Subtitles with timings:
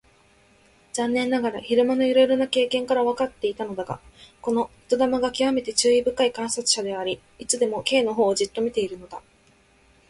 [0.93, 3.99] 残念ながら昼間のいろいろな経験からわかっていたのだが、
[4.41, 9.21] この糸玉がきわめて注意深い観察者であり、いつでも Ｋ のほうをじっと見ているのだ。